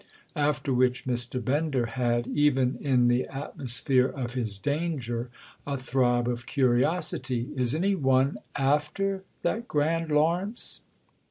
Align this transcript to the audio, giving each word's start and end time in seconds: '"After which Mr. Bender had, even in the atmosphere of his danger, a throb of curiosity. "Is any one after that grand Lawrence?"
'"After 0.49 0.73
which 0.73 1.05
Mr. 1.05 1.45
Bender 1.45 1.85
had, 1.85 2.25
even 2.25 2.75
in 2.81 3.07
the 3.07 3.25
atmosphere 3.27 4.07
of 4.07 4.33
his 4.33 4.57
danger, 4.57 5.29
a 5.67 5.77
throb 5.77 6.27
of 6.27 6.47
curiosity. 6.47 7.49
"Is 7.55 7.75
any 7.75 7.93
one 7.93 8.37
after 8.55 9.21
that 9.43 9.67
grand 9.67 10.09
Lawrence?" 10.11 10.81